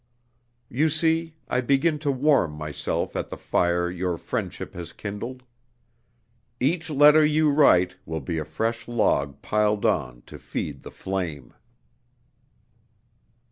[0.67, 5.43] "You see, I begin to warm myself at the fire your friendship has kindled.
[6.59, 11.53] Each letter you write will be a fresh log piled on to feed the flame."